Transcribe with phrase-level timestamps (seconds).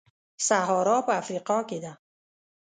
[0.47, 1.93] سهارا په افریقا کې ده.